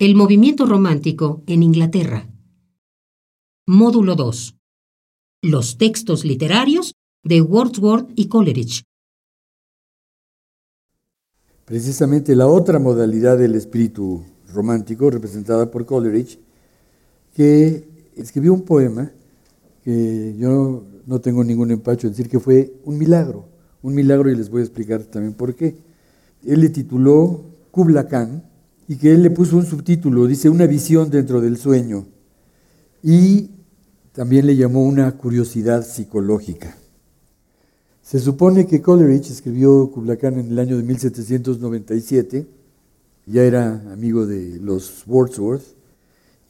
[0.00, 2.26] El movimiento romántico en Inglaterra.
[3.66, 4.56] Módulo 2.
[5.42, 8.82] Los textos literarios de Wordsworth y Coleridge.
[11.66, 16.38] Precisamente la otra modalidad del espíritu romántico, representada por Coleridge,
[17.34, 17.86] que
[18.16, 19.12] escribió un poema
[19.84, 23.50] que yo no tengo ningún empacho en decir que fue un milagro,
[23.82, 25.76] un milagro y les voy a explicar también por qué.
[26.46, 28.49] Él le tituló Kubla Khan
[28.90, 32.08] y que él le puso un subtítulo, dice una visión dentro del sueño
[33.04, 33.50] y
[34.10, 36.76] también le llamó una curiosidad psicológica.
[38.02, 42.48] Se supone que Coleridge escribió Kubla Khan en el año de 1797,
[43.26, 45.76] ya era amigo de los Wordsworth,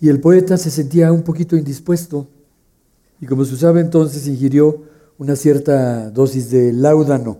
[0.00, 2.26] y el poeta se sentía un poquito indispuesto
[3.20, 4.84] y como se usaba entonces ingirió
[5.18, 7.36] una cierta dosis de láudano.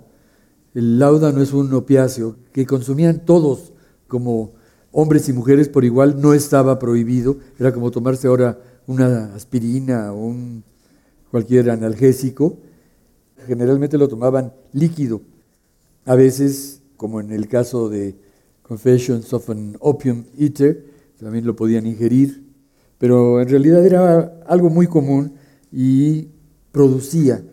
[0.74, 3.72] El láudano es un opiáceo que consumían todos
[4.06, 4.59] como
[4.92, 10.26] hombres y mujeres por igual, no estaba prohibido, era como tomarse ahora una aspirina o
[10.26, 10.64] un
[11.30, 12.58] cualquier analgésico,
[13.46, 15.22] generalmente lo tomaban líquido.
[16.04, 18.16] A veces, como en el caso de
[18.62, 20.86] Confessions of an Opium Eater,
[21.18, 22.44] también lo podían ingerir,
[22.98, 25.34] pero en realidad era algo muy común
[25.72, 26.28] y
[26.72, 27.44] producía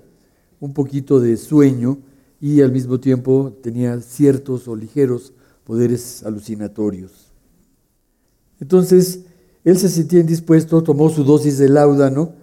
[0.59, 1.99] un poquito de sueño
[2.39, 7.26] y al mismo tiempo tenía ciertos o ligeros poderes alucinatorios.
[8.59, 9.21] Entonces,
[9.63, 12.33] él se sentía indispuesto, tomó su dosis de láudano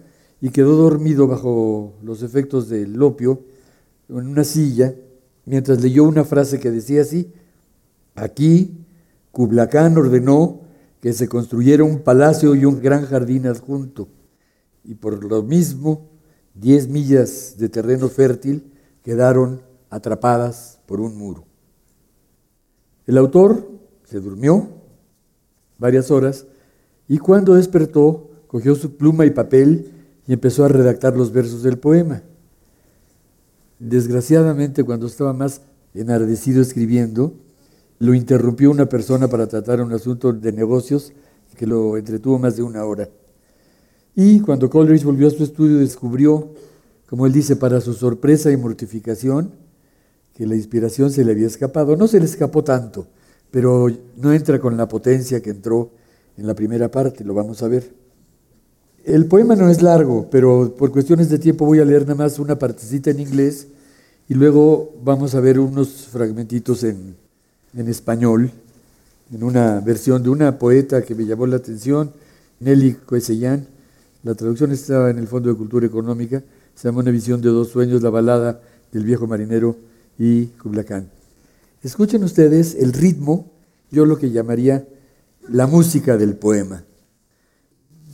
[0.41, 3.41] y quedó dormido bajo los efectos del opio
[4.09, 4.93] en una silla,
[5.45, 7.31] mientras leyó una frase que decía así,
[8.13, 8.85] aquí
[9.31, 10.61] Kubla ordenó
[11.01, 14.07] que se construyera un palacio y un gran jardín adjunto
[14.83, 16.09] y por lo mismo
[16.55, 18.71] 10 millas de terreno fértil
[19.03, 21.45] quedaron atrapadas por un muro.
[23.05, 23.69] El autor
[24.03, 24.69] se durmió
[25.77, 26.45] varias horas
[27.07, 29.91] y cuando despertó cogió su pluma y papel
[30.27, 32.23] y empezó a redactar los versos del poema.
[33.79, 35.61] Desgraciadamente, cuando estaba más
[35.93, 37.33] enardecido escribiendo,
[37.99, 41.13] lo interrumpió una persona para tratar un asunto de negocios
[41.55, 43.09] que lo entretuvo más de una hora.
[44.15, 46.49] Y cuando Coleridge volvió a su estudio descubrió,
[47.07, 49.51] como él dice, para su sorpresa y mortificación,
[50.33, 51.95] que la inspiración se le había escapado.
[51.95, 53.07] No se le escapó tanto,
[53.55, 55.89] pero no entra con la potencia que entró
[56.35, 57.89] en la primera parte, lo vamos a ver.
[59.05, 62.37] El poema no es largo, pero por cuestiones de tiempo voy a leer nada más
[62.37, 63.67] una partecita en inglés
[64.27, 67.15] y luego vamos a ver unos fragmentitos en,
[67.77, 68.51] español,
[69.31, 72.11] en una versión de una poeta que me llamó la atención,
[72.59, 73.67] Nelly Coesellán,
[74.23, 76.43] la traducción está en el Fondo de Cultura Económica,
[76.75, 78.59] se llama Una visión de dos sueños, la balada
[78.91, 79.77] del viejo marinero
[80.19, 81.14] y Kubla Khan.
[81.85, 83.51] Escuchen ustedes el ritmo,
[83.91, 84.87] yo lo que llamaría
[85.49, 86.83] la música del poema.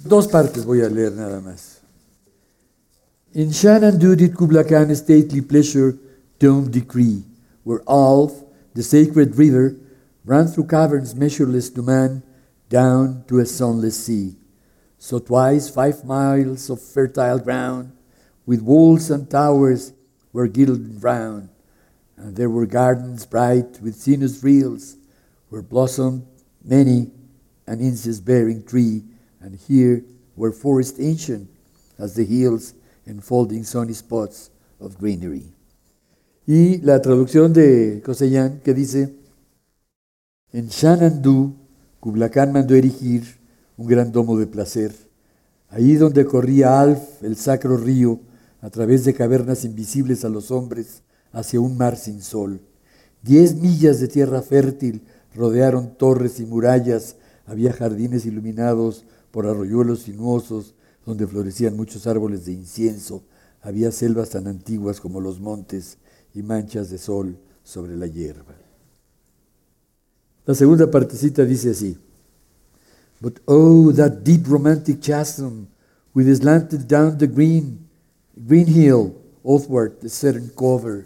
[0.04, 1.80] Dos partes voy a leer nada más.
[3.32, 5.98] In Shanandu did Kubla Khan stately pleasure
[6.38, 7.24] dome decree,
[7.64, 8.44] where Alf,
[8.74, 9.78] the sacred river,
[10.26, 12.24] ran through caverns measureless to man,
[12.68, 14.36] down to a sunless sea.
[14.98, 17.94] So twice five miles of fertile ground,
[18.46, 19.94] with walls and towers,
[20.34, 21.50] were gilded round.
[22.24, 24.96] And there were gardens bright with sinuous reels,
[25.50, 26.24] where blossomed
[26.64, 27.09] many
[27.66, 29.04] an incense bearing tree,
[29.40, 30.04] and here
[30.36, 31.50] were forests ancient
[31.98, 32.74] as the hills
[33.08, 35.52] enfolding sunny spots of greenery.
[36.48, 39.16] Y la traducción de Cosellán que dice,
[40.53, 41.56] en Shanandu,
[42.00, 43.24] Kubla Khan mandó erigir
[43.78, 44.94] un gran domo de placer.
[45.70, 48.20] Ahí donde corría Alf, el sacro río,
[48.62, 52.62] a través de cavernas invisibles a los hombres, hacia un mar sin sol.
[53.22, 55.03] Diez millas de tierra fértil
[55.36, 57.16] rodearon torres y murallas,
[57.46, 60.75] había jardines iluminados por arroyuelos sinuosos,
[61.06, 63.24] donde florecían muchos árboles de incienso,
[63.61, 65.97] había selvas tan antiguas como los montes
[66.34, 68.55] y manchas de sol sobre la hierba.
[70.46, 71.97] La segunda partecita dice así.
[73.22, 75.67] But oh, that deep romantic chasm,
[76.16, 77.88] with it slanted down the green,
[78.35, 79.14] green hill,
[79.46, 81.05] athwart the southern cover,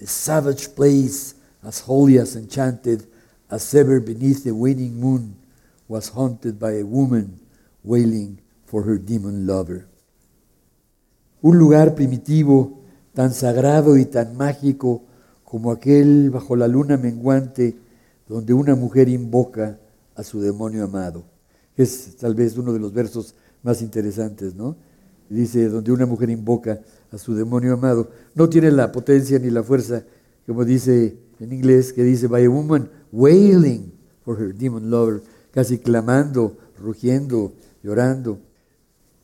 [0.00, 3.06] a savage place as holy as enchanted
[3.50, 5.36] as ever beneath the waning moon
[5.88, 7.38] was haunted by a woman
[7.84, 9.86] wailing for her demon lover.
[11.42, 12.80] Un lugar primitivo,
[13.14, 15.02] tan sagrado y tan mágico
[15.44, 17.76] como aquel bajo la luna menguante
[18.28, 19.78] donde una mujer invoca
[20.14, 21.24] a su demonio amado.
[21.76, 24.76] Es tal vez uno de los versos más interesantes, ¿no?
[25.28, 26.80] Dice, donde una mujer invoca
[27.10, 28.10] a su demonio amado.
[28.34, 30.04] No tiene la potencia ni la fuerza,
[30.46, 33.92] como dice en inglés, que dice, by a woman wailing
[34.24, 37.52] for her demon lover, casi clamando, rugiendo,
[37.82, 38.38] llorando.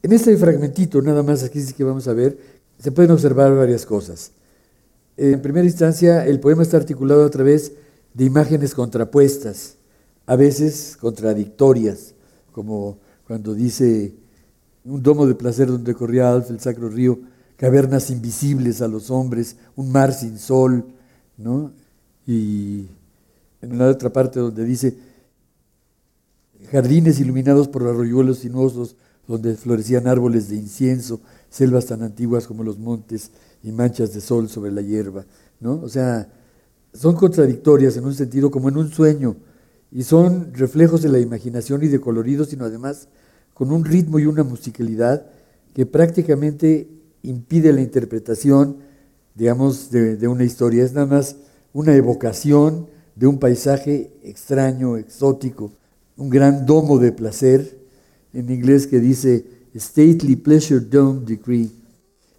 [0.02, 2.38] En este fragmentito, nada más aquí sí que vamos a ver,
[2.78, 4.32] se pueden observar varias cosas.
[5.16, 7.72] En primera instancia, el poema está articulado a través
[8.12, 9.76] de imágenes contrapuestas,
[10.26, 12.14] a veces contradictorias,
[12.52, 14.14] como cuando dice
[14.84, 17.18] un domo de placer donde corría Alf, el sacro río,
[17.56, 20.86] cavernas invisibles a los hombres, un mar sin sol,
[21.36, 21.72] ¿no?
[22.26, 22.88] Y
[23.62, 24.96] en la otra parte donde dice
[26.70, 31.20] jardines iluminados por arroyuelos sinuosos donde florecían árboles de incienso,
[31.50, 33.30] selvas tan antiguas como los montes
[33.62, 35.24] y manchas de sol sobre la hierba,
[35.60, 35.80] ¿no?
[35.82, 36.28] O sea,
[36.92, 39.36] son contradictorias en un sentido como en un sueño
[39.90, 43.08] y son reflejos de la imaginación y de colorido, sino además
[43.52, 45.26] con un ritmo y una musicalidad
[45.74, 46.88] que prácticamente
[47.26, 48.78] impide la interpretación,
[49.34, 50.84] digamos, de, de una historia.
[50.84, 51.36] Es nada más
[51.72, 55.72] una evocación de un paisaje extraño, exótico,
[56.16, 57.78] un gran domo de placer,
[58.32, 59.44] en inglés que dice
[59.74, 61.70] Stately Pleasure Dome Decree,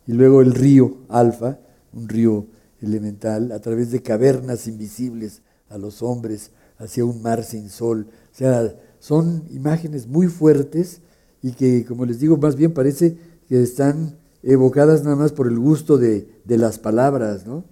[0.08, 1.60] y luego el río Alfa,
[1.94, 2.48] un río
[2.82, 8.08] elemental, a través de cavernas invisibles a los hombres, hacia un mar sin sol.
[8.32, 11.02] O sea, son imágenes muy fuertes
[11.42, 13.18] y que, como les digo, más bien parece
[13.48, 14.18] que están
[14.54, 17.66] evocadas nada más por el gusto de, de las palabras, ¿no?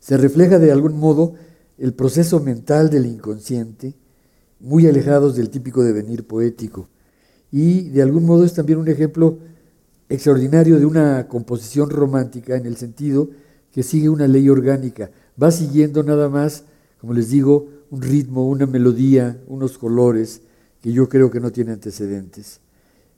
[0.00, 1.34] Se refleja de algún modo
[1.78, 3.94] el proceso mental del inconsciente,
[4.60, 6.88] muy alejados del típico devenir poético.
[7.50, 9.38] Y de algún modo es también un ejemplo
[10.08, 13.30] extraordinario de una composición romántica en el sentido
[13.72, 16.64] que sigue una ley orgánica, va siguiendo nada más,
[17.00, 20.42] como les digo, un ritmo, una melodía, unos colores
[20.80, 22.60] que yo creo que no tiene antecedentes.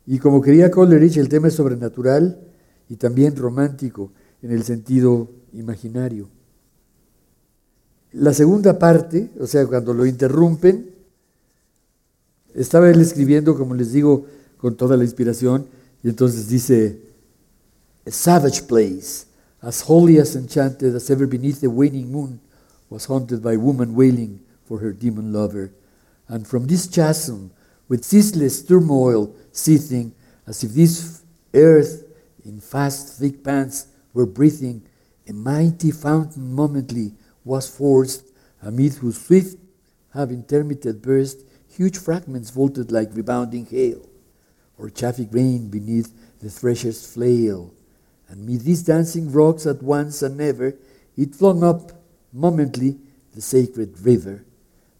[0.06, 2.40] Y como quería Coleridge, el tema es sobrenatural
[2.88, 4.12] y también romántico
[4.42, 6.28] en el sentido imaginario.
[8.12, 10.90] La segunda parte, o sea, cuando lo interrumpen,
[12.54, 14.26] estaba él escribiendo, como les digo,
[14.56, 15.66] con toda la inspiración,
[16.02, 17.00] y entonces dice,
[18.06, 19.26] A savage place,
[19.60, 22.40] as holy as enchanted as ever beneath the waning moon,
[22.88, 25.70] was haunted by woman wailing for her demon lover.
[26.28, 27.50] And from this chasm,
[27.88, 30.14] with ceaseless turmoil seething,
[30.46, 31.22] as if this
[31.54, 32.04] earth
[32.44, 34.82] in fast thick pants were breathing,
[35.28, 37.12] a mighty fountain momently
[37.44, 38.24] was forced,
[38.62, 39.58] amid whose swift,
[40.14, 44.08] have intermitted burst, huge fragments vaulted like rebounding hail,
[44.78, 47.72] or chaffy grain beneath the thresher's flail.
[48.28, 50.74] And mid these dancing rocks at once and ever,
[51.16, 51.92] it flung up
[52.32, 52.98] momently
[53.34, 54.44] the sacred river.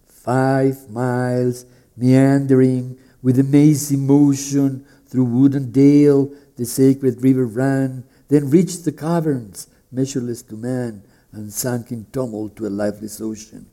[0.06, 1.64] Five miles
[1.96, 8.92] meandering with amazing motion through wood and dale, the sacred river ran, then reached the
[8.92, 11.02] caverns, measureless to man,
[11.32, 13.66] and sank in tumult to a lifeless ocean.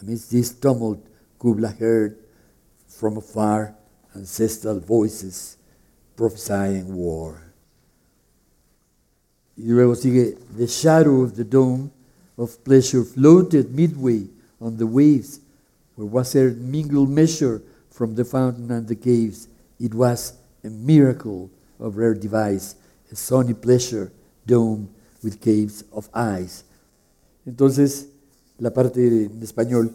[0.00, 1.06] Amidst this tumult,
[1.38, 2.18] Kubla heard
[2.88, 3.74] from afar
[4.14, 5.56] ancestral voices
[6.16, 7.52] prophesying war.
[9.56, 11.92] The shadow of the dome
[12.36, 14.28] of pleasure floated midway
[14.60, 15.40] on the waves,
[16.00, 17.60] where was a mingled measure
[17.90, 19.48] from the fountain and the caves.
[19.78, 22.76] It was a miracle of rare device,
[23.12, 24.10] a sunny pleasure
[24.46, 24.88] dome
[25.22, 26.64] with caves of ice.
[27.46, 28.08] Entonces,
[28.58, 29.92] la parte en español,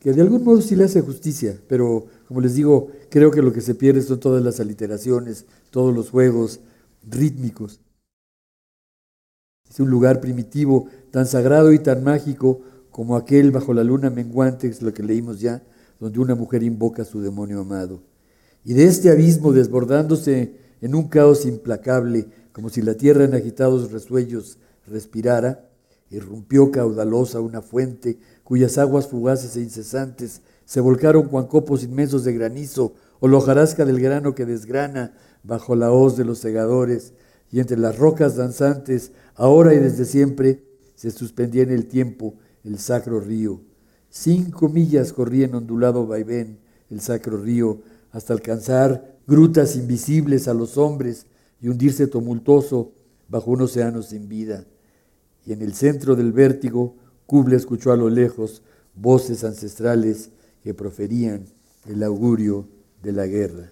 [0.00, 3.52] que de algún modo sí le hace justicia, pero como les digo, creo que lo
[3.52, 6.60] que se pierde son todas las aliteraciones, todos los juegos
[7.08, 7.80] rítmicos.
[9.70, 12.60] Es un lugar primitivo, tan sagrado y tan mágico
[12.94, 15.64] como aquel bajo la luna menguante, es lo que leímos ya,
[15.98, 18.04] donde una mujer invoca a su demonio amado.
[18.64, 23.90] Y de este abismo desbordándose en un caos implacable, como si la tierra en agitados
[23.90, 25.68] resuellos respirara,
[26.08, 32.32] irrumpió caudalosa una fuente cuyas aguas fugaces e incesantes se volcaron cuan copos inmensos de
[32.32, 37.12] granizo o la hojarasca del grano que desgrana bajo la hoz de los segadores
[37.50, 40.62] y entre las rocas danzantes, ahora y desde siempre,
[40.94, 43.60] se suspendía en el tiempo el sacro río.
[44.10, 46.58] Cinco millas corría en ondulado vaivén
[46.90, 51.26] el sacro río hasta alcanzar grutas invisibles a los hombres
[51.60, 52.92] y hundirse tumultuoso
[53.28, 54.64] bajo un océano sin vida
[55.46, 58.62] y en el centro del vértigo, Kubla escuchó a lo lejos
[58.94, 60.30] voces ancestrales
[60.62, 61.46] que proferían
[61.86, 62.66] el augurio
[63.02, 63.70] de la guerra.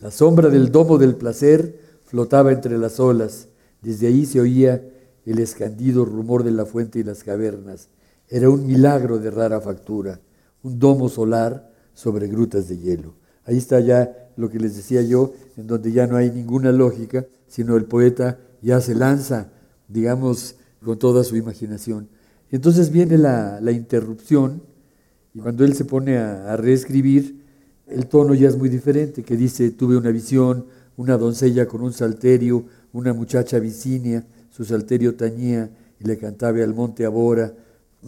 [0.00, 3.48] La sombra del domo del placer flotaba entre las olas.
[3.80, 4.82] Desde ahí se oía
[5.26, 7.88] el escandido rumor de la fuente y las cavernas.
[8.28, 10.20] Era un milagro de rara factura,
[10.62, 13.14] un domo solar sobre grutas de hielo.
[13.44, 17.26] Ahí está ya lo que les decía yo, en donde ya no hay ninguna lógica,
[17.46, 19.50] sino el poeta ya se lanza
[19.88, 22.08] digamos, con toda su imaginación.
[22.50, 24.62] Entonces viene la, interrupción
[25.34, 27.44] Y cuando él se pone a, a reescribir,
[27.86, 30.66] el tono ya es muy diferente, que dice, tuve una visión,
[30.96, 35.68] una doncella con un salterio, una muchacha vicinia, su salterio tañía
[36.00, 37.52] y le cantaba al monte Abora.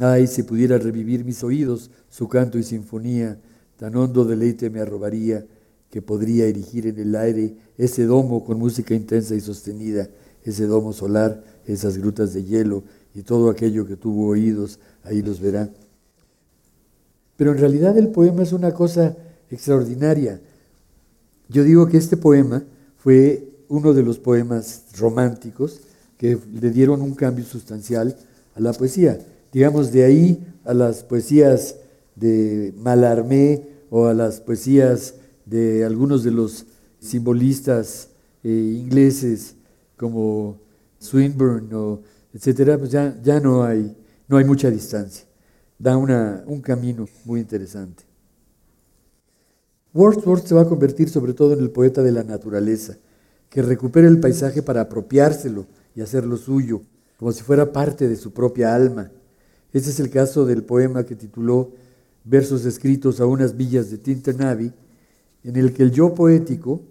[0.00, 3.38] Ay, si pudiera revivir mis oídos su canto y sinfonía,
[3.76, 5.45] tan hondo deleite me arrobaría
[5.90, 10.09] que podría erigir en el aire ese domo con música intensa y sostenida,
[10.43, 12.83] ese domo solar, esas grutas de hielo
[13.14, 15.69] y todo aquello que tuvo oídos, ahí los verá.
[17.37, 19.14] Pero en realidad el poema es una cosa
[19.50, 20.40] extraordinaria.
[21.50, 22.64] Yo digo que este poema
[22.97, 25.83] fue uno de los poemas románticos
[26.19, 28.17] que le dieron un cambio sustancial
[28.55, 29.19] a la poesía.
[29.53, 31.77] Digamos, de ahí a las poesías
[32.15, 35.15] de Malarmé o a las poesías
[35.47, 36.67] de algunos de los
[37.01, 38.09] simbolistas
[38.43, 39.55] eh, ingleses
[39.97, 40.59] como
[40.99, 42.03] Swinburne o
[42.35, 43.97] etcétera, pues ya, ya no, hay,
[44.27, 45.25] no hay mucha distancia.
[45.79, 48.05] Da una, un camino muy interesante.
[49.95, 52.99] Wordsworth se va a convertir sobre todo en el poeta de la naturaleza,
[53.49, 55.67] que recupera el paisaje para apropiárselo
[55.99, 56.83] y hacerlo suyo,
[57.17, 59.11] como si fuera parte de su propia alma.
[59.73, 61.73] Ese es el caso del poema que tituló
[62.23, 64.73] Versos escritos a unas villas de Tinternavi,
[65.43, 66.83] en el que el yo poético,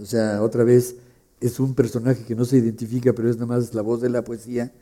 [0.00, 0.96] o sea, otra vez
[1.42, 4.24] es un personaje que no se identifica, pero es nada más la voz de la
[4.24, 4.72] poesía,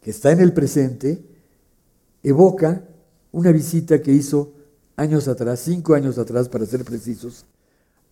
[0.00, 1.24] que está en el presente,
[2.22, 2.84] evoca
[3.32, 4.52] una visita que hizo
[4.94, 7.46] años atrás, cinco años atrás para ser precisos,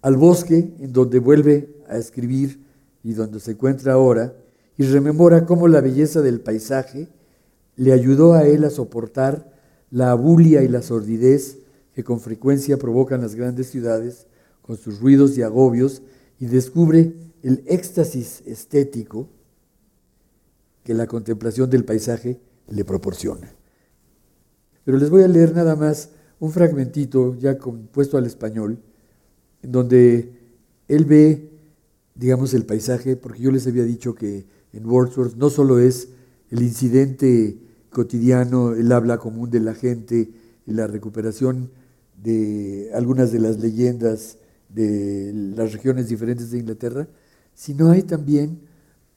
[0.02, 2.66] al bosque en donde vuelve a escribir
[3.04, 4.34] y donde se encuentra ahora,
[4.78, 7.08] y rememora cómo la belleza del paisaje
[7.76, 9.52] le ayudó a él a soportar
[9.90, 11.58] la abulia y la sordidez
[11.94, 14.26] que con frecuencia provocan las grandes ciudades
[14.62, 16.02] con sus ruidos y agobios,
[16.38, 19.28] y descubre el éxtasis estético
[20.84, 23.52] que la contemplación del paisaje le proporciona.
[24.84, 28.78] Pero les voy a leer nada más un fragmentito ya compuesto al español,
[29.62, 30.32] en donde
[30.86, 31.50] él ve,
[32.14, 36.08] digamos, el paisaje, porque yo les había dicho que en Wordsworth no solo es
[36.50, 37.58] el incidente
[37.90, 40.30] cotidiano, el habla común de la gente,
[40.66, 41.70] la recuperación
[42.22, 47.08] de algunas de las leyendas de las regiones diferentes de Inglaterra,
[47.54, 48.60] sino hay también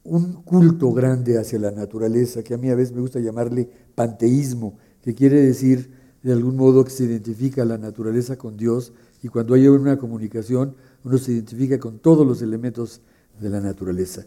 [0.03, 4.77] un culto grande hacia la naturaleza, que a mí a veces me gusta llamarle panteísmo,
[5.01, 5.91] que quiere decir
[6.23, 8.93] de algún modo que se identifica la naturaleza con Dios
[9.23, 13.01] y cuando hay una comunicación uno se identifica con todos los elementos
[13.39, 14.25] de la naturaleza.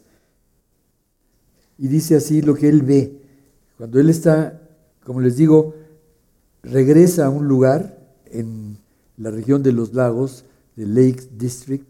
[1.78, 3.20] Y dice así lo que él ve.
[3.76, 4.60] Cuando él está,
[5.04, 5.74] como les digo,
[6.62, 8.78] regresa a un lugar en
[9.16, 10.44] la región de los lagos,
[10.76, 11.86] del Lake District,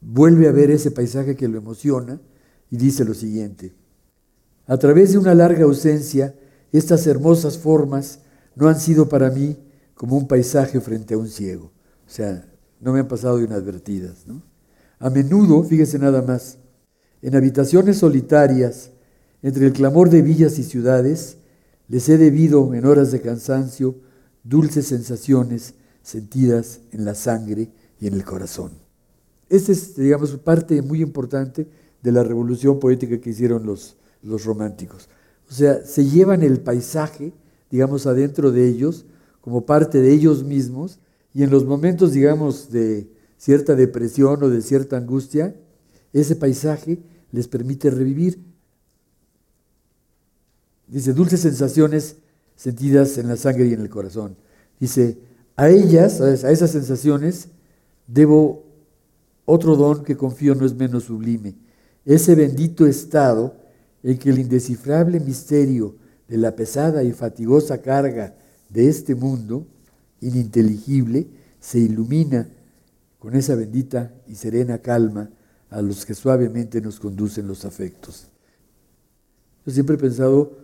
[0.00, 2.20] vuelve a ver ese paisaje que lo emociona
[2.70, 3.74] y dice lo siguiente.
[4.66, 6.34] A través de una larga ausencia,
[6.72, 8.20] estas hermosas formas
[8.54, 9.56] no han sido para mí
[9.94, 11.72] como un paisaje frente a un ciego.
[12.06, 12.46] O sea,
[12.80, 14.26] no me han pasado inadvertidas.
[14.98, 16.58] A menudo, fíjese nada más,
[17.22, 18.90] en habitaciones solitarias,
[19.42, 21.36] entre el clamor de villas y ciudades,
[21.88, 23.96] les he debido, en horas de cansancio,
[24.44, 28.72] dulces sensaciones sentidas en la sangre y en el corazón.
[29.48, 31.66] Esta es, digamos, parte muy importante
[32.02, 35.08] de la revolución poética que hicieron los, los románticos.
[35.50, 37.32] O sea, se llevan el paisaje
[37.70, 39.04] digamos, adentro de ellos,
[39.40, 40.98] como parte de ellos mismos,
[41.34, 45.54] y en los momentos, digamos, de cierta depresión o de cierta angustia,
[46.12, 46.98] ese paisaje
[47.30, 48.40] les permite revivir.
[50.88, 52.16] Dice, dulces sensaciones
[52.56, 54.36] sentidas en la sangre y en el corazón.
[54.80, 55.18] Dice,
[55.56, 57.48] a ellas, a esas sensaciones,
[58.06, 58.64] debo
[59.44, 61.54] otro don que confío no es menos sublime,
[62.04, 63.54] ese bendito estado
[64.02, 65.96] en que el indescifrable misterio
[66.28, 68.34] de la pesada y fatigosa carga
[68.68, 69.66] de este mundo
[70.20, 71.28] ininteligible,
[71.60, 72.48] se ilumina
[73.18, 75.30] con esa bendita y serena calma
[75.70, 78.28] a los que suavemente nos conducen los afectos.
[79.66, 80.56] Yo siempre he pensado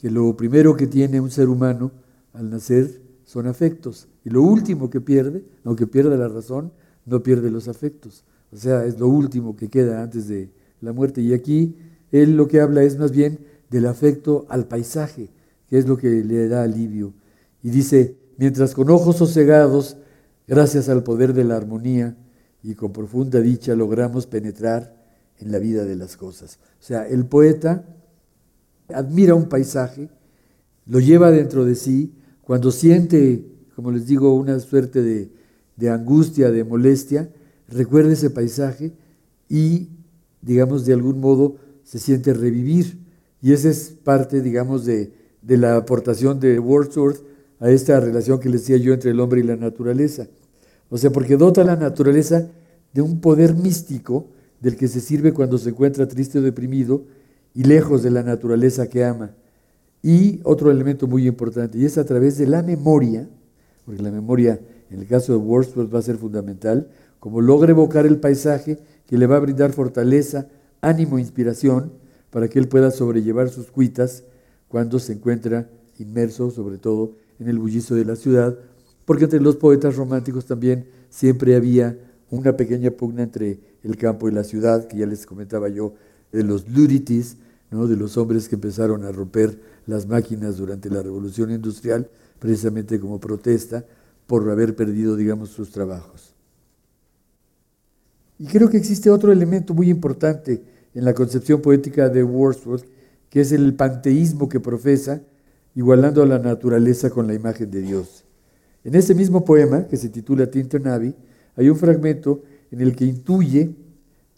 [0.00, 1.92] que lo primero que tiene un ser humano
[2.32, 6.72] al nacer son afectos, y lo último que pierde, aunque pierda la razón,
[7.04, 8.24] no pierde los afectos.
[8.52, 10.50] O sea, es lo último que queda antes de
[10.80, 11.20] la muerte.
[11.20, 11.76] Y aquí
[12.10, 13.38] él lo que habla es más bien
[13.70, 15.30] del afecto al paisaje,
[15.68, 17.14] que es lo que le da alivio.
[17.62, 19.96] Y dice, mientras con ojos sosegados,
[20.46, 22.16] gracias al poder de la armonía
[22.62, 24.96] y con profunda dicha logramos penetrar
[25.38, 26.58] en la vida de las cosas.
[26.80, 27.84] O sea, el poeta
[28.88, 30.08] admira un paisaje,
[30.86, 32.12] lo lleva dentro de sí,
[32.42, 35.30] cuando siente, como les digo, una suerte de,
[35.76, 37.30] de angustia, de molestia,
[37.68, 38.92] recuerda ese paisaje
[39.48, 39.88] y,
[40.42, 42.98] digamos, de algún modo se siente revivir.
[43.40, 45.12] Y esa es parte, digamos, de,
[45.42, 47.22] la aportación de Wordsworth
[47.60, 50.26] a esta relación que les decía yo entre el hombre y la naturaleza.
[50.90, 52.48] O sea, porque dota a la naturaleza
[52.92, 54.28] de un poder místico
[54.60, 57.04] del que se sirve cuando se encuentra triste o deprimido
[57.56, 59.30] y lejos de la naturaleza que ama.
[60.02, 63.26] Y otro elemento muy importante, y es a través de la memoria,
[63.86, 64.60] porque la memoria
[64.90, 69.16] en el caso de Wordsworth va a ser fundamental, como logra evocar el paisaje que
[69.16, 70.48] le va a brindar fortaleza,
[70.82, 71.92] ánimo, inspiración,
[72.30, 74.22] para que él pueda sobrellevar sus cuitas
[74.68, 78.56] cuando se encuentra inmerso, sobre todo, en el bullicio de la ciudad,
[79.06, 81.98] porque entre los poetas románticos también siempre había
[82.30, 85.94] una pequeña pugna entre el campo y la ciudad, que ya les comentaba yo,
[86.32, 87.38] de los ludities,
[87.70, 92.08] de los hombres que empezaron a romper las máquinas durante la revolución industrial,
[92.38, 93.84] precisamente como protesta
[94.26, 96.34] por haber perdido, digamos, sus trabajos.
[98.38, 100.62] Y creo que existe otro elemento muy importante
[100.94, 102.86] en la concepción poética de Wordsworth,
[103.30, 105.22] que es el panteísmo que profesa,
[105.74, 108.24] igualando a la naturaleza con la imagen de Dios.
[108.84, 110.48] En ese mismo poema, que se titula
[110.84, 111.14] Abbey,
[111.56, 113.74] hay un fragmento en el que intuye,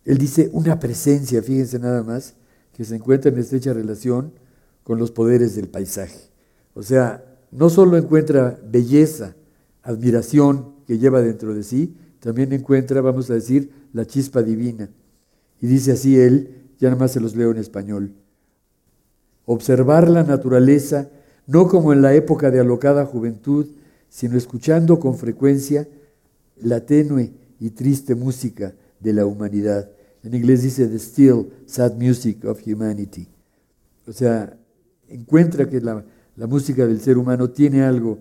[0.05, 2.35] él dice, una presencia, fíjense nada más,
[2.79, 4.35] que se encuentra en estrecha relación
[4.85, 6.31] con los poderes del paisaje.
[6.75, 9.35] O sea, no solo encuentra belleza,
[9.83, 14.91] admiración que lleva dentro de sí, también encuentra, vamos a decir, la chispa divina.
[15.61, 18.13] Y dice así él, ya nada más se los leo en español.
[19.45, 21.11] Observar la naturaleza
[21.49, 23.67] no como en la época de alocada juventud,
[24.09, 25.89] sino escuchando con frecuencia
[26.55, 29.91] la tenue y triste música de la humanidad.
[30.23, 33.29] En inglés dice the still sad music of humanity.
[34.07, 34.59] O sea,
[35.09, 36.05] encuentra que la,
[36.47, 38.19] música del ser humano tiene algo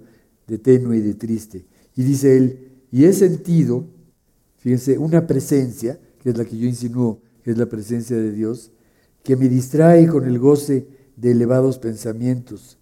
[0.47, 1.65] de tenue y de triste.
[1.95, 3.85] Y dice él, y he sentido,
[4.57, 8.71] fíjense, una presencia, que es la que yo insinúo, que es la presencia de Dios,
[9.23, 12.77] que me distrae con el goce de elevados pensamientos,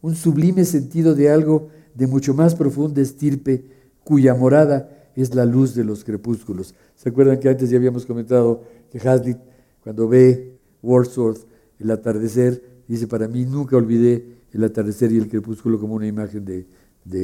[0.00, 3.64] un sublime sentido de algo de mucho más profunda estirpe,
[4.04, 6.74] cuya morada es la luz de los crepúsculos.
[6.94, 9.38] ¿Se acuerdan que antes ya habíamos comentado que Hazlitt,
[9.82, 11.44] cuando ve Wordsworth,
[11.78, 16.44] el atardecer, dice, para mí nunca olvidé el atardecer y el crepúsculo como una imagen
[16.44, 16.66] de,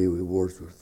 [0.08, 0.74] Wordsworth.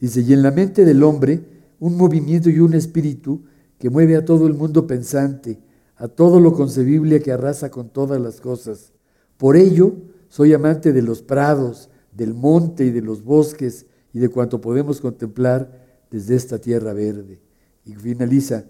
[0.00, 1.44] Dice, y en la mente del hombre,
[1.78, 3.42] un movimiento y un espíritu
[3.78, 5.58] que mueve a todo el mundo pensante,
[5.96, 8.92] a todo lo concebible que arrasa con todas las cosas.
[9.36, 9.94] Por ello,
[10.28, 15.00] soy amante de los prados, del monte y de los bosques y de cuanto podemos
[15.00, 17.40] contemplar desde esta tierra verde.
[17.84, 18.64] Y finaliza,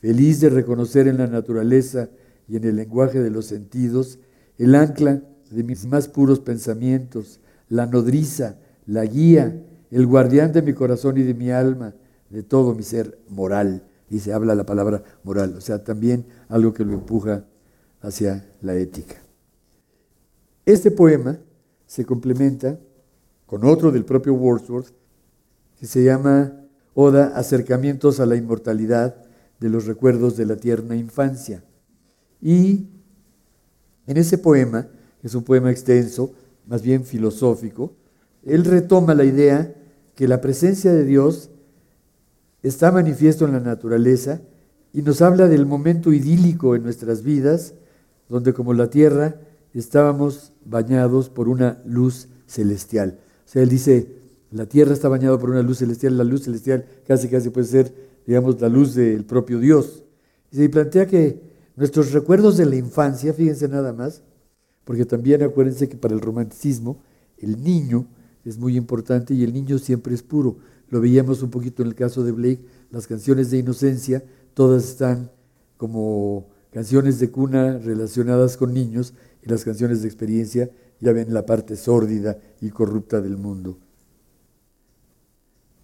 [0.00, 2.10] feliz de reconocer en la naturaleza
[2.48, 4.18] y en el lenguaje de los sentidos
[4.58, 8.56] el ancla de mis más puros pensamientos, la nodriza,
[8.86, 11.94] la guía, el guardián de mi corazón y de mi alma,
[12.28, 13.84] de todo mi ser moral.
[14.10, 17.44] Y se habla la palabra moral, o sea, también algo que lo empuja
[18.00, 19.14] hacia la ética.
[20.66, 21.38] Este poema
[21.86, 22.80] se complementa
[23.48, 24.92] con otro del propio Wordsworth
[25.80, 26.52] que se llama
[26.92, 29.24] Oda Acercamientos a la Inmortalidad
[29.58, 31.64] de los Recuerdos de la Tierna Infancia.
[32.42, 32.88] Y
[34.06, 36.34] en ese poema, que es un poema extenso,
[36.66, 37.94] más bien filosófico,
[38.44, 39.74] él retoma la idea
[40.14, 41.48] que la presencia de Dios
[42.62, 44.42] está manifiesto en la naturaleza
[44.92, 47.72] y nos habla del momento idílico en nuestras vidas,
[48.28, 49.40] donde como la tierra
[49.72, 53.20] estábamos bañados por una luz celestial.
[53.48, 54.06] O sea, él dice,
[54.50, 57.94] la tierra está bañada por una luz celestial, la luz celestial casi casi puede ser,
[58.26, 60.04] digamos, la luz del propio Dios.
[60.52, 61.40] Y plantea que
[61.74, 64.22] nuestros recuerdos de la infancia, fíjense nada más,
[64.84, 67.02] porque también acuérdense que para el romanticismo
[67.38, 68.06] el niño
[68.44, 70.58] es muy importante y el niño siempre es puro.
[70.90, 75.30] Lo veíamos un poquito en el caso de Blake, las canciones de inocencia, todas están
[75.78, 81.46] como canciones de cuna relacionadas con niños y las canciones de experiencia ya ven la
[81.46, 83.78] parte sórdida y corrupta del mundo.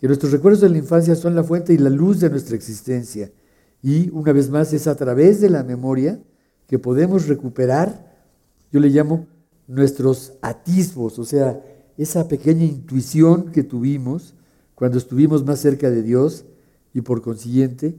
[0.00, 3.30] Que nuestros recuerdos de la infancia son la fuente y la luz de nuestra existencia.
[3.82, 6.20] Y una vez más es a través de la memoria
[6.66, 8.12] que podemos recuperar,
[8.72, 9.26] yo le llamo
[9.66, 11.62] nuestros atisbos, o sea,
[11.96, 14.34] esa pequeña intuición que tuvimos
[14.74, 16.44] cuando estuvimos más cerca de Dios
[16.92, 17.94] y por consiguiente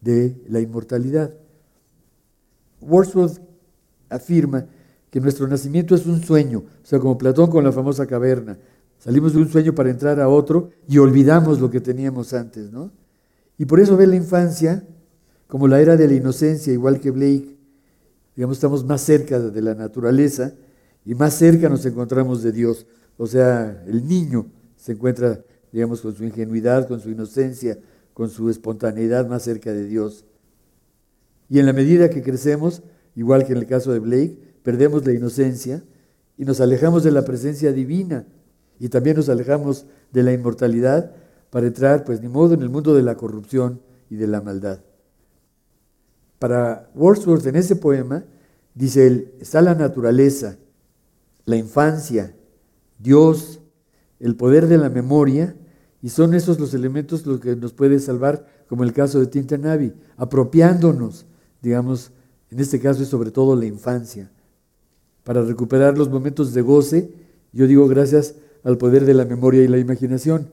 [0.00, 1.34] de la inmortalidad.
[2.80, 3.40] Wordsworth
[4.08, 4.66] afirma
[5.14, 8.58] que nuestro nacimiento es un sueño, o sea, como Platón con la famosa caverna.
[8.98, 12.90] Salimos de un sueño para entrar a otro y olvidamos lo que teníamos antes, ¿no?
[13.56, 14.84] Y por eso ve la infancia
[15.46, 17.56] como la era de la inocencia, igual que Blake.
[18.34, 20.52] Digamos, estamos más cerca de la naturaleza
[21.04, 22.84] y más cerca nos encontramos de Dios.
[23.16, 27.78] O sea, el niño se encuentra, digamos, con su ingenuidad, con su inocencia,
[28.14, 30.24] con su espontaneidad más cerca de Dios.
[31.48, 32.82] Y en la medida que crecemos,
[33.14, 35.84] igual que en el caso de Blake, perdemos la inocencia
[36.36, 38.26] y nos alejamos de la presencia divina
[38.80, 41.12] y también nos alejamos de la inmortalidad
[41.50, 44.80] para entrar, pues ni modo, en el mundo de la corrupción y de la maldad.
[46.40, 48.24] Para Wordsworth en ese poema,
[48.74, 50.56] dice él, está la naturaleza,
[51.44, 52.34] la infancia,
[52.98, 53.60] Dios,
[54.18, 55.54] el poder de la memoria,
[56.02, 59.92] y son esos los elementos los que nos puede salvar, como el caso de Tintanavi,
[60.16, 61.26] apropiándonos,
[61.62, 62.12] digamos,
[62.50, 64.30] en este caso es sobre todo la infancia,
[65.24, 67.10] para recuperar los momentos de goce,
[67.52, 70.48] yo digo gracias al poder de la memoria y la imaginación.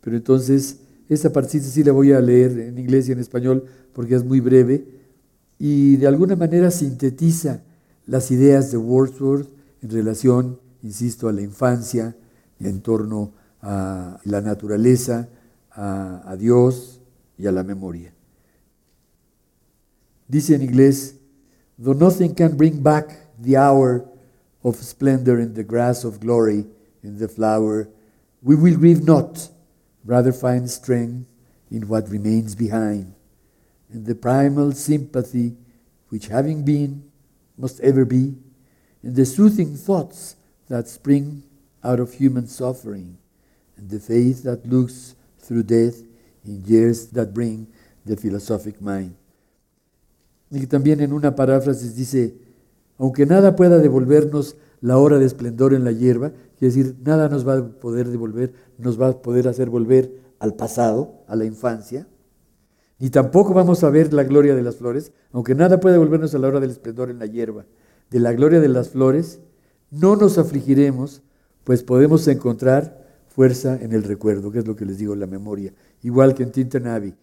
[0.00, 4.14] Pero entonces, esta parte sí la voy a leer en inglés y en español porque
[4.14, 4.86] es muy breve
[5.58, 7.62] y de alguna manera sintetiza
[8.06, 9.48] las ideas de Wordsworth
[9.82, 12.16] en relación, insisto, a la infancia,
[12.60, 15.28] en torno a la naturaleza,
[15.70, 17.00] a, a Dios
[17.38, 18.12] y a la memoria.
[20.28, 21.16] Dice en inglés,
[21.82, 24.08] Though nothing can bring back the hour
[24.62, 26.66] of splendor in the grass of glory
[27.02, 27.88] in the flower,
[28.42, 29.48] we will grieve not,
[30.04, 31.26] rather find strength
[31.70, 33.14] in what remains behind,
[33.90, 35.56] and the primal sympathy
[36.08, 37.10] which having been
[37.56, 38.34] must ever be,
[39.02, 40.36] and the soothing thoughts
[40.68, 41.42] that spring
[41.82, 43.18] out of human suffering,
[43.76, 46.02] and the faith that looks through death
[46.44, 47.66] in years that bring
[48.04, 49.14] the philosophic mind.
[50.50, 52.34] Y también en una paráfrasis dice,
[52.98, 57.46] aunque nada pueda devolvernos la hora de esplendor en la hierba, quiere decir, nada nos
[57.46, 62.06] va a poder devolver, nos va a poder hacer volver al pasado, a la infancia,
[62.98, 66.38] ni tampoco vamos a ver la gloria de las flores, aunque nada puede devolvernos a
[66.38, 67.66] la hora del esplendor en la hierba.
[68.10, 69.40] De la gloria de las flores,
[69.90, 71.22] no nos afligiremos,
[71.64, 75.72] pues podemos encontrar fuerza en el recuerdo, que es lo que les digo, la memoria.
[76.02, 77.14] Igual que en Tintanavi.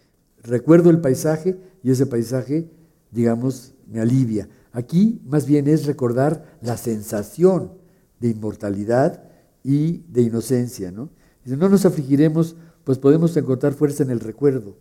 [0.44, 2.70] Recuerdo el paisaje y ese paisaje,
[3.12, 4.50] digamos, me alivia.
[4.74, 7.74] Aquí más bien es recordar la sensación
[8.20, 9.24] de inmortalidad
[9.64, 10.92] y de inocencia.
[10.92, 11.10] ¿no?
[11.44, 14.78] Dice, no nos afligiremos, pues podemos encontrar fuerza en el recuerdo,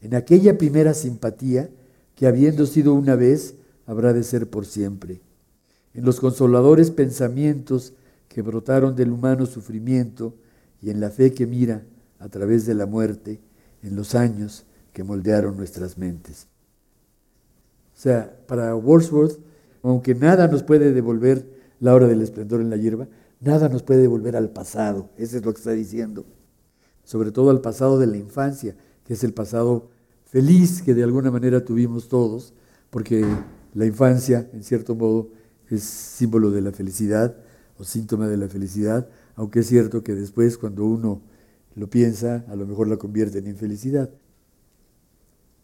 [0.00, 1.70] en aquella primera simpatía
[2.14, 3.54] que habiendo sido una vez,
[3.86, 5.20] habrá de ser por siempre,
[5.94, 7.92] en los consoladores pensamientos
[8.28, 10.34] que brotaron del humano sufrimiento
[10.82, 11.84] y en la fe que mira
[12.18, 13.40] a través de la muerte,
[13.82, 16.48] en los años que moldearon nuestras mentes.
[17.96, 19.38] O sea, para Wordsworth,
[19.82, 21.48] aunque nada nos puede devolver
[21.80, 23.08] la hora del esplendor en la hierba,
[23.40, 25.08] nada nos puede devolver al pasado.
[25.16, 26.26] Eso es lo que está diciendo.
[27.04, 29.88] Sobre todo al pasado de la infancia, que es el pasado
[30.24, 32.52] feliz que de alguna manera tuvimos todos,
[32.90, 33.24] porque
[33.72, 35.30] la infancia, en cierto modo,
[35.70, 37.36] es símbolo de la felicidad
[37.78, 41.22] o síntoma de la felicidad, aunque es cierto que después cuando uno
[41.74, 44.10] lo piensa, a lo mejor la convierte en infelicidad.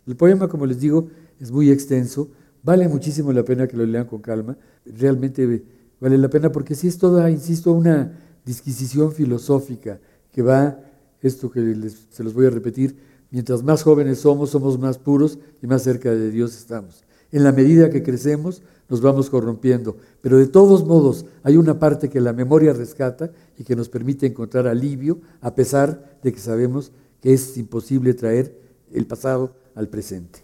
[0.07, 1.09] El poema, como les digo,
[1.42, 2.31] es muy extenso,
[2.62, 5.64] vale muchísimo la pena que lo lean con calma, realmente
[6.00, 9.98] vale la pena porque sí es toda, insisto, una disquisición filosófica
[10.31, 10.78] que va,
[11.20, 12.96] esto que se los voy a repetir,
[13.33, 17.02] mientras más jóvenes somos, somos más puros y más cerca de Dios estamos.
[17.33, 22.09] En la medida que crecemos, nos vamos corrompiendo, pero de todos modos hay una parte
[22.09, 26.92] que la memoria rescata y que nos permite encontrar alivio, a pesar de que sabemos
[27.20, 28.57] que es imposible traer
[28.92, 30.41] el pasado al presente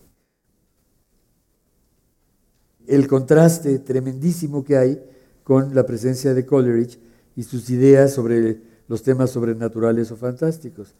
[2.88, 5.03] el contraste tremendísimo que hay
[5.44, 6.98] con la presencia de Coleridge
[7.37, 10.94] y sus ideas sobre los temas sobrenaturales o fantásticos.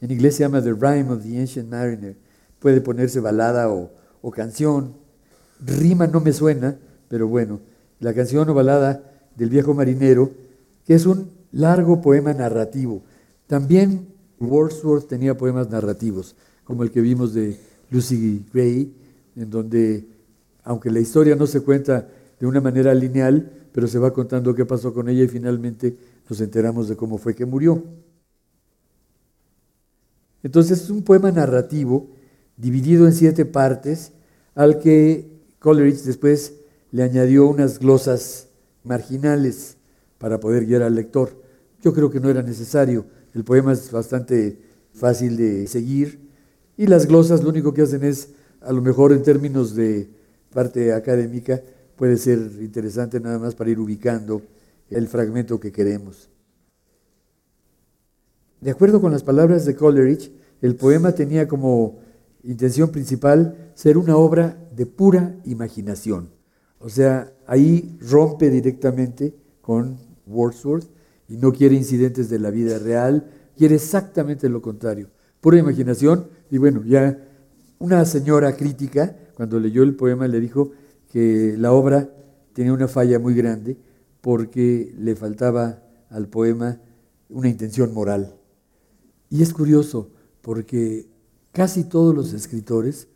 [0.00, 2.16] En inglés se llama The Rhyme of the Ancient Mariner.
[2.58, 3.90] Puede ponerse balada o,
[4.22, 4.94] o canción.
[5.64, 7.60] Rima no me suena, pero bueno,
[8.00, 9.02] la canción o balada
[9.36, 10.32] del viejo marinero,
[10.86, 13.02] que es un largo poema narrativo.
[13.46, 14.08] También
[14.40, 17.58] Wordsworth tenía poemas narrativos, como el que vimos de
[17.90, 18.94] Lucy Gray,
[19.36, 20.15] en donde
[20.66, 22.08] aunque la historia no se cuenta
[22.40, 25.96] de una manera lineal, pero se va contando qué pasó con ella y finalmente
[26.28, 27.84] nos enteramos de cómo fue que murió.
[30.42, 32.10] Entonces es un poema narrativo
[32.56, 34.10] dividido en siete partes
[34.56, 36.54] al que Coleridge después
[36.90, 38.48] le añadió unas glosas
[38.82, 39.76] marginales
[40.18, 41.40] para poder guiar al lector.
[41.80, 44.58] Yo creo que no era necesario, el poema es bastante
[44.92, 46.28] fácil de seguir
[46.76, 50.15] y las glosas lo único que hacen es, a lo mejor en términos de
[50.56, 51.60] parte académica,
[51.96, 54.40] puede ser interesante nada más para ir ubicando
[54.88, 56.30] el fragmento que queremos.
[58.62, 61.98] De acuerdo con las palabras de Coleridge, el poema tenía como
[62.42, 66.30] intención principal ser una obra de pura imaginación.
[66.78, 70.88] O sea, ahí rompe directamente con Wordsworth
[71.28, 75.10] y no quiere incidentes de la vida real, quiere exactamente lo contrario.
[75.42, 77.18] Pura imaginación y bueno, ya
[77.78, 80.72] una señora crítica cuando leyó el poema le dijo
[81.12, 82.10] que la obra
[82.54, 83.76] tenía una falla muy grande
[84.22, 86.80] porque le faltaba al poema
[87.28, 88.34] una intención moral.
[89.28, 91.06] Y es curioso porque
[91.52, 93.08] casi todos los escritores,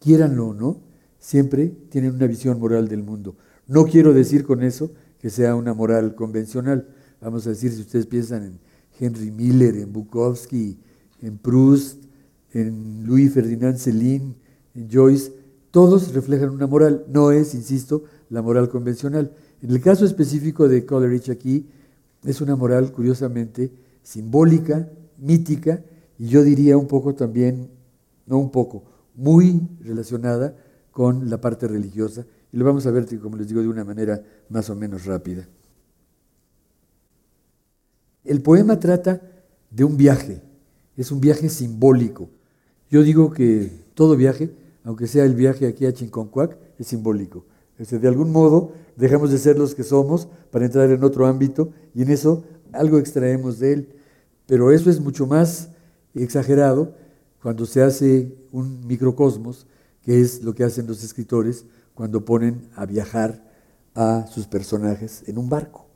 [0.00, 0.80] quieranlo o no,
[1.20, 3.36] siempre tienen una visión moral del mundo.
[3.68, 4.90] No quiero decir con eso
[5.20, 6.88] que sea una moral convencional.
[7.20, 8.58] Vamos a decir, si ustedes piensan en
[8.98, 10.78] Henry Miller, en Bukowski,
[11.22, 12.04] en Proust,
[12.52, 14.34] en Louis Ferdinand Céline,
[14.74, 15.32] en Joyce,
[15.74, 17.04] todos reflejan una moral.
[17.08, 19.32] No es, insisto, la moral convencional.
[19.60, 21.68] En el caso específico de Coleridge aquí,
[22.22, 25.82] es una moral curiosamente simbólica, mítica,
[26.16, 27.70] y yo diría un poco también,
[28.24, 28.84] no un poco,
[29.16, 30.56] muy relacionada
[30.92, 32.24] con la parte religiosa.
[32.52, 35.48] Y lo vamos a ver, como les digo, de una manera más o menos rápida.
[38.22, 39.20] El poema trata
[39.72, 40.40] de un viaje,
[40.96, 42.28] es un viaje simbólico.
[42.92, 47.46] Yo digo que todo viaje, aunque sea el viaje aquí a Chinconcuac, es simbólico.
[47.78, 52.02] de algún modo dejamos de ser los que somos para entrar en otro ámbito y
[52.02, 53.88] en eso algo extraemos de él.
[54.46, 55.70] Pero eso es mucho más
[56.14, 56.94] exagerado
[57.42, 59.66] cuando se hace un microcosmos,
[60.02, 63.42] que es lo que hacen los escritores cuando ponen a viajar
[63.94, 65.86] a sus personajes en un barco.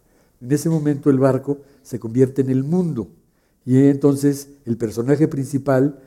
[0.41, 3.09] En ese momento el barco se convierte en el mundo
[3.67, 6.01] y entonces el personaje principal,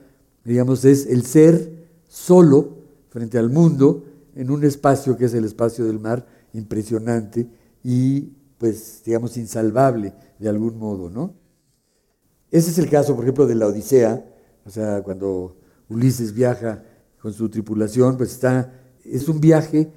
[0.44, 1.81] digamos, es el ser
[2.12, 2.78] solo
[3.10, 4.04] frente al mundo
[4.36, 7.48] en un espacio que es el espacio del mar, impresionante
[7.86, 11.34] y pues digamos insalvable de algún modo, ¿no?
[12.52, 14.26] Ese es el caso, por ejemplo, de la Odisea,
[14.66, 15.56] o sea, cuando
[15.88, 16.84] Ulises viaja
[17.22, 18.74] con su tripulación, pues está,
[19.06, 19.90] es un viaje,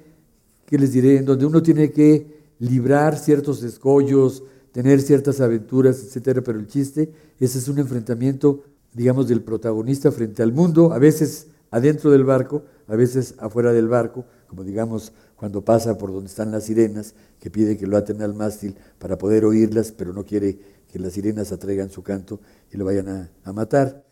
[0.65, 6.41] que les diré, en donde uno tiene que librar ciertos escollos, tener ciertas aventuras, etcétera,
[6.41, 11.47] pero el chiste, ese es un enfrentamiento, digamos, del protagonista frente al mundo, a veces
[11.75, 16.49] adentro del barco, a veces afuera del barco, como digamos cuando pasa por donde están
[16.49, 20.57] las sirenas, que pide que lo aten al mástil para poder oírlas, pero no quiere
[20.89, 22.39] que las sirenas atraigan su canto
[22.71, 24.05] y lo vayan a, matar.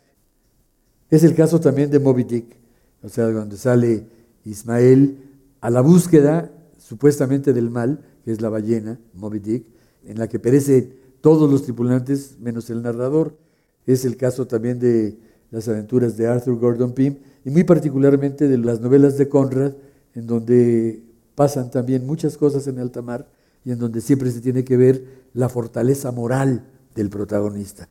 [1.10, 2.58] Es el caso también de Moby Dick,
[3.02, 4.08] o sea, donde sale
[4.44, 5.20] Ismael
[5.62, 9.66] a la búsqueda supuestamente del mal, que es la ballena, Moby Dick,
[10.04, 13.38] en la que perecen todos los tripulantes menos el narrador.
[13.86, 15.18] Es el caso también de
[15.50, 19.74] las aventuras de Arthur Gordon Pym y muy particularmente de las novelas de Conrad,
[20.16, 21.04] en donde
[21.36, 23.28] pasan también muchas cosas en alta mar
[23.66, 25.04] y en donde siempre se tiene que ver
[25.34, 27.90] la fortaleza moral del protagonista.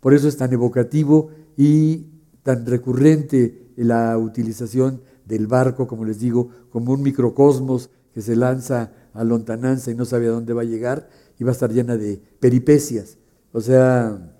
[0.00, 2.06] Por eso es tan evocativo y
[2.42, 8.92] tan recurrente la utilización del barco, como les digo, como un microcosmos que se lanza
[9.14, 11.96] a lontananza y no sabe a dónde va a llegar y va a estar llena
[11.96, 13.16] de peripecias.
[13.52, 14.36] O sea,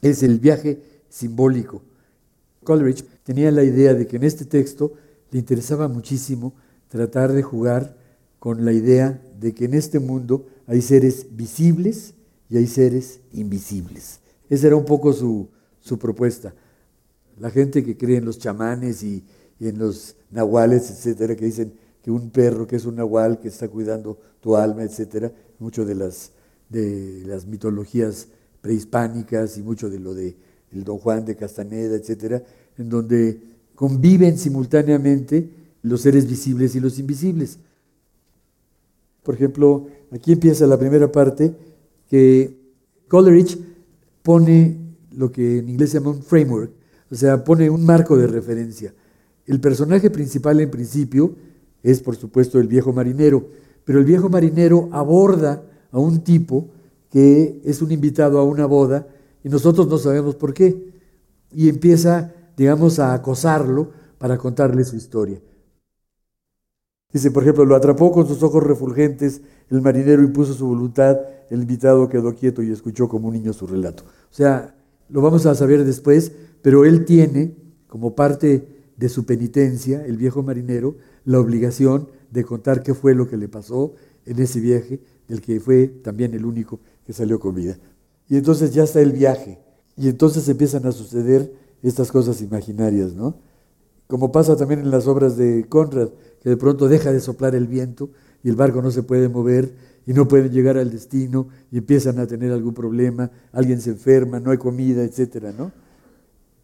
[0.00, 1.82] es el viaje simbólico.
[2.64, 4.92] Coleridge tenía la idea de que en este texto
[5.30, 6.52] le interesaba muchísimo
[6.88, 7.96] tratar de jugar
[8.40, 12.14] con la idea de que en este mundo hay seres visibles
[12.48, 14.18] y hay seres invisibles.
[14.48, 16.52] Esa era un poco su, su propuesta.
[17.38, 19.24] La gente que cree en los chamanes y,
[19.60, 23.68] en los nahuales, etcétera, que dicen que un perro que es un nahual que está
[23.68, 26.32] cuidando tu alma, etcétera, mucho de las,
[26.68, 28.26] de las mitologías
[28.60, 30.36] prehispánicas y mucho de lo de
[30.72, 32.42] el Don Juan de Castaneda, etcétera,
[32.80, 33.40] en donde
[33.74, 35.48] conviven simultáneamente
[35.82, 37.58] los seres visibles y los invisibles.
[39.22, 41.54] Por ejemplo, aquí empieza la primera parte
[42.08, 42.56] que
[43.08, 43.58] Coleridge
[44.22, 44.78] pone
[45.12, 46.72] lo que en inglés se llama un framework,
[47.10, 48.94] o sea, pone un marco de referencia.
[49.46, 51.34] El personaje principal en principio
[51.82, 53.48] es, por supuesto, el viejo marinero,
[53.84, 56.68] pero el viejo marinero aborda a un tipo
[57.10, 59.06] que es un invitado a una boda
[59.42, 60.90] y nosotros no sabemos por qué.
[61.52, 65.40] Y empieza, digamos, a acosarlo para contarle su historia.
[67.10, 71.18] Dice, por ejemplo, lo atrapó con sus ojos refulgentes, el marinero impuso su voluntad,
[71.48, 74.02] el invitado quedó quieto y escuchó como un niño su relato.
[74.02, 74.76] O sea,
[75.08, 80.42] lo vamos a saber después, pero él tiene, como parte de su penitencia, el viejo
[80.42, 83.94] marinero, la obligación de contar qué fue lo que le pasó
[84.26, 87.78] en ese viaje, del que fue también el único que salió con vida.
[88.28, 89.60] Y entonces ya está el viaje,
[89.96, 93.34] y entonces empiezan a suceder estas cosas imaginarias, ¿no?
[94.06, 96.08] Como pasa también en las obras de Conrad,
[96.42, 98.10] que de pronto deja de soplar el viento
[98.42, 99.72] y el barco no se puede mover
[100.06, 104.40] y no pueden llegar al destino y empiezan a tener algún problema, alguien se enferma,
[104.40, 105.70] no hay comida, etcétera, ¿no?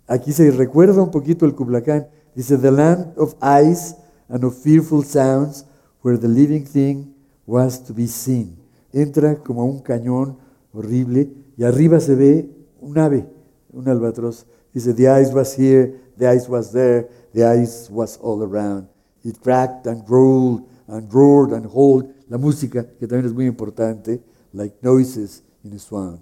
[0.08, 2.08] Aquí se recuerda un poquito el Kublacán.
[2.34, 3.96] Dice, The land of ice
[4.28, 5.64] and of fearful sounds
[6.02, 7.14] where the living thing
[7.46, 8.56] was to be seen.
[8.92, 10.38] Entra como un cañón
[10.72, 12.50] horrible y arriba se ve
[12.80, 13.26] un ave,
[13.72, 14.46] un albatros.
[14.76, 18.88] Dice, The ice was here, the ice was there, the ice was all around.
[19.24, 24.22] It cracked and rolled and roared and hold, la música, que también es muy importante,
[24.52, 26.20] like noises in a swan.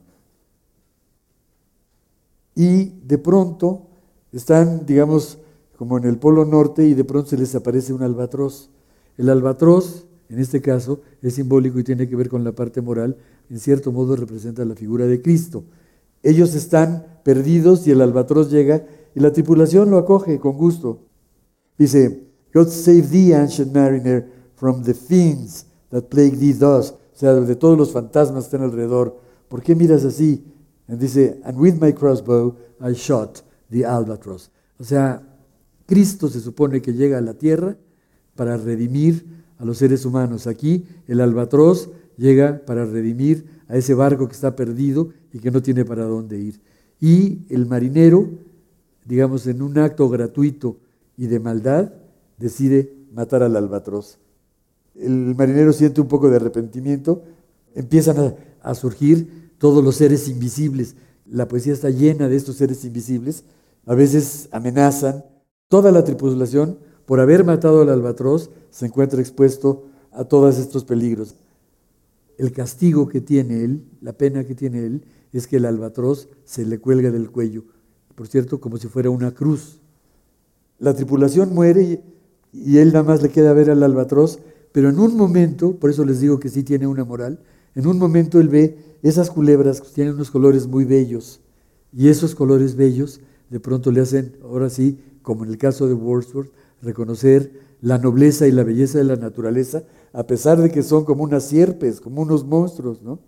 [2.55, 3.89] Y de pronto
[4.31, 5.39] están, digamos,
[5.77, 8.71] como en el Polo Norte y de pronto se les aparece un albatros.
[9.19, 13.17] El albatros, en este caso, es simbólico y tiene que ver con la parte moral,
[13.51, 15.65] en cierto modo representa la figura de Cristo.
[16.23, 21.01] Ellos están perdidos y el albatros llega y la tripulación lo acoge con gusto.
[21.77, 26.93] Dice, God save thee, ancient mariner, from the fiends that plague thee thus.
[26.93, 29.19] O sea, de todos los fantasmas que están alrededor.
[29.49, 30.45] ¿Por qué miras así?
[30.89, 34.51] Y dice, and with my crossbow I shot the albatross.
[34.79, 35.23] O sea,
[35.87, 37.77] Cristo se supone que llega a la tierra
[38.35, 40.47] para redimir a los seres humanos.
[40.47, 45.63] Aquí el albatros llega para redimir a ese barco que está perdido y que no
[45.63, 46.61] tiene para dónde ir.
[47.01, 48.29] Y el marinero,
[49.05, 50.77] digamos, en un acto gratuito
[51.17, 51.93] y de maldad,
[52.39, 54.19] decide matar al albatros.
[54.95, 57.23] El marinero siente un poco de arrepentimiento,
[57.75, 60.95] empiezan a, surgir todos los seres invisibles.
[61.31, 63.45] La poesía está llena de estos seres invisibles,
[63.87, 65.25] a veces amenazan.
[65.69, 71.35] Toda la tripulación, por haber matado al albatros, se encuentra expuesto a todos estos peligros.
[72.39, 75.05] El castigo que tiene él, la pena que tiene él,
[75.39, 77.65] es que el albatros se le cuelga del cuello,
[78.15, 79.81] por cierto, como si fuera una cruz.
[80.79, 82.03] La tripulación muere
[82.53, 84.39] y, él nada más le queda ver al albatros,
[84.71, 87.41] pero en un momento, por eso les digo que sí tiene una moral,
[87.75, 91.41] en un momento él ve esas culebras que tienen unos colores muy bellos,
[91.93, 93.21] y esos colores bellos
[93.51, 98.47] de pronto le hacen, ahora sí, como en el caso de Wordsworth, reconocer la nobleza
[98.47, 102.23] y la belleza de la naturaleza, a pesar de que son como unas sierpes, como
[102.23, 103.19] unos monstruos, ¿no?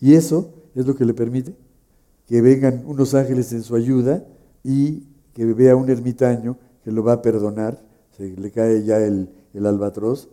[0.00, 1.54] Y eso es lo que le permite
[2.26, 4.24] que vengan unos ángeles en su ayuda
[4.62, 7.82] y que vea un ermitaño que lo va a perdonar,
[8.16, 10.28] se le cae ya el, el albatros.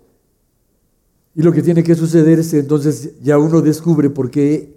[1.35, 4.75] Y lo que tiene que suceder es que entonces ya uno descubre por qué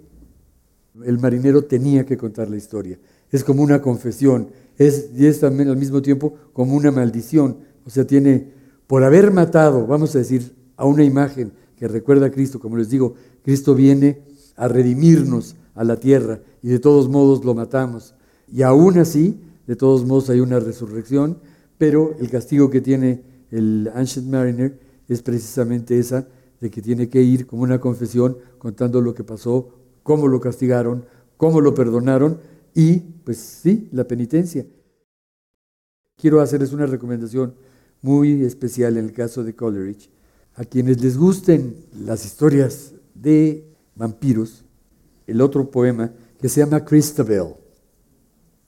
[1.03, 2.97] el marinero tenía que contar la historia.
[3.31, 7.57] Es como una confesión, es, y es también al mismo tiempo como una maldición.
[7.85, 8.51] O sea, tiene,
[8.87, 12.89] por haber matado, vamos a decir, a una imagen que recuerda a Cristo, como les
[12.89, 14.21] digo, Cristo viene
[14.55, 18.15] a redimirnos a la tierra y de todos modos lo matamos.
[18.51, 21.39] Y aún así, de todos modos hay una resurrección,
[21.77, 26.27] pero el castigo que tiene el Ancient Mariner es precisamente esa,
[26.59, 29.69] de que tiene que ir como una confesión contando lo que pasó,
[30.03, 31.05] cómo lo castigaron,
[31.37, 32.39] cómo lo perdonaron
[32.73, 34.65] y, pues sí, la penitencia.
[36.15, 37.55] Quiero hacerles una recomendación
[38.01, 40.09] muy especial en el caso de Coleridge.
[40.55, 44.63] A quienes les gusten las historias de vampiros,
[45.27, 47.55] el otro poema que se llama Christabel.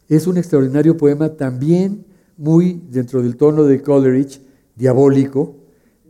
[0.08, 2.06] Es un extraordinario poema también
[2.38, 4.42] muy dentro del tono de Coleridge,
[4.76, 5.56] diabólico,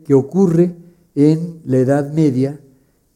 [0.05, 0.75] que ocurre
[1.15, 2.59] en la Edad Media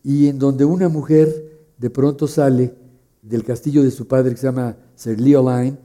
[0.04, 2.74] y en donde una mujer de pronto sale
[3.22, 5.78] del castillo de su padre que se llama Sir Leoline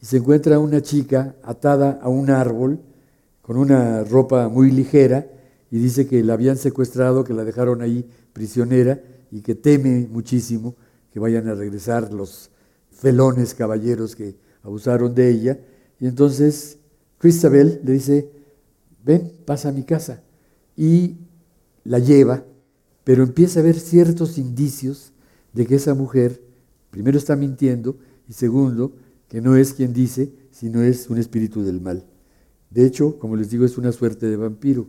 [0.00, 2.80] y se encuentra una chica atada a un árbol
[3.42, 5.26] con una ropa muy ligera
[5.70, 10.76] y dice que la habían secuestrado, que la dejaron ahí prisionera y que teme muchísimo
[11.12, 12.50] que vayan a regresar los
[12.90, 15.60] felones caballeros que abusaron de ella.
[15.98, 16.78] Y entonces
[17.18, 18.30] Cristabel le dice,
[19.04, 20.22] ven, pasa a mi casa.
[20.76, 21.16] Y
[21.84, 22.44] la lleva,
[23.04, 25.12] pero empieza a ver ciertos indicios
[25.52, 26.42] de que esa mujer,
[26.90, 28.94] primero está mintiendo y segundo,
[29.28, 32.04] que no es quien dice, sino es un espíritu del mal.
[32.70, 34.88] De hecho, como les digo, es una suerte de vampiro.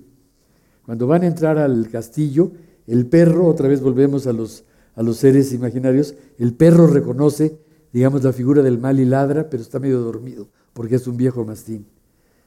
[0.86, 2.52] Cuando van a entrar al castillo,
[2.92, 7.58] el perro, otra vez volvemos a los, a los seres imaginarios, el perro reconoce,
[7.94, 11.46] digamos, la figura del mal y ladra, pero está medio dormido, porque es un viejo
[11.46, 11.86] mastín.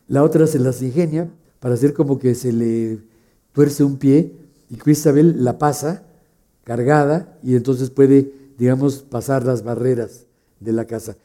[0.07, 1.31] La otra se las ingenia
[1.61, 2.99] para hacer como que se le
[3.53, 4.37] tuerce un pie
[4.69, 6.03] y Cristabel la pasa
[6.63, 10.27] cargada y entonces puede, digamos, pasar las barreras
[10.61, 11.17] de la casa.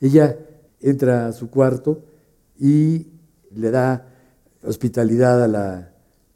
[0.00, 0.36] Ella
[0.80, 2.02] entra a su cuarto
[2.58, 3.06] y
[3.54, 4.08] le da
[4.64, 5.92] hospitalidad a la,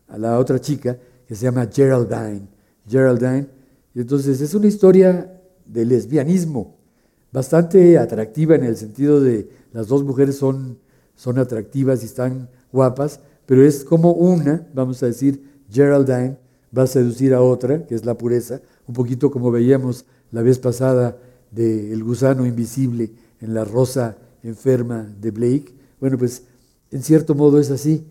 [0.07, 0.99] a la otra chica
[1.35, 2.49] se llama Geraldine.
[2.89, 3.47] Geraldine.
[3.95, 6.77] Y entonces es una historia de lesbianismo,
[7.33, 10.79] bastante atractiva en el sentido de las dos mujeres son,
[11.15, 16.37] son atractivas y están guapas, pero es como una, vamos a decir, Geraldine
[16.77, 20.59] va a seducir a otra, que es la pureza, un poquito como veíamos la vez
[20.59, 21.19] pasada
[21.51, 25.75] del gusano invisible en la rosa enferma de Blake.
[26.01, 26.45] Bueno, pues
[26.91, 28.07] en cierto modo es así.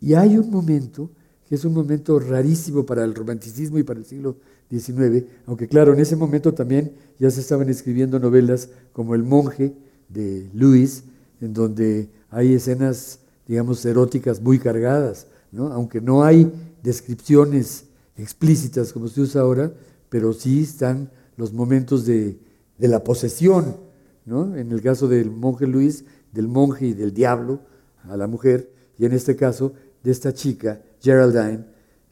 [0.00, 1.10] Y hay un momento
[1.48, 4.36] que es un momento rarísimo para el romanticismo y para el siglo
[4.70, 9.74] XIX, aunque claro, en ese momento también ya se estaban escribiendo novelas como El monje
[10.08, 11.04] de Lewis,
[11.40, 15.68] en donde hay escenas, digamos, eróticas muy cargadas, ¿no?
[15.68, 16.50] aunque no hay
[16.82, 17.84] descripciones
[18.16, 19.72] explícitas como se usa ahora,
[20.08, 22.38] pero sí están los momentos de,
[22.78, 23.76] de la posesión,
[24.24, 24.56] ¿no?
[24.56, 27.60] En el caso del monje Luis, del monje y del diablo
[28.04, 31.64] a la mujer, y en este caso de esta chica, Geraldine,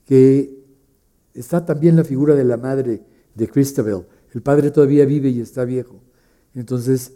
[0.04, 0.64] que
[1.34, 3.02] está también la figura de la madre
[3.34, 4.04] de Christabel.
[4.32, 6.00] El padre todavía vive y está viejo.
[6.54, 7.12] Entonces,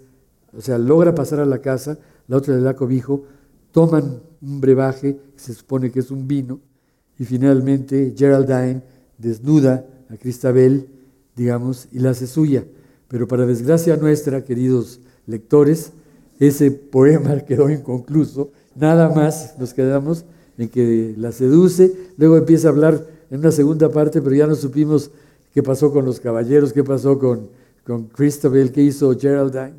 [0.56, 3.24] o sea, logra pasar a la casa, la otra le da cobijo,
[3.72, 6.60] toman un brebaje, se supone que es un vino,
[7.18, 8.82] y finalmente Geraldine
[9.18, 10.88] desnuda a Christabel,
[11.36, 12.64] digamos, y la hace suya.
[13.08, 15.92] Pero para desgracia nuestra, queridos lectores,
[16.38, 18.52] ese poema quedó inconcluso.
[18.74, 20.24] Nada más nos quedamos
[20.58, 24.56] en que la seduce, luego empieza a hablar en una segunda parte, pero ya no
[24.56, 25.10] supimos
[25.54, 27.48] qué pasó con los caballeros, qué pasó con,
[27.84, 29.74] con Christabel, qué hizo Geraldine.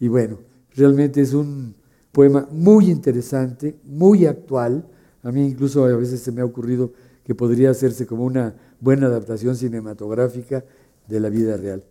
[0.00, 0.38] Y bueno,
[0.74, 1.74] realmente es un
[2.12, 4.84] poema muy interesante, muy actual.
[5.22, 6.90] A mí incluso a veces se me ha ocurrido
[7.24, 10.64] que podría hacerse como una buena adaptación cinematográfica
[11.08, 11.82] de la vida real.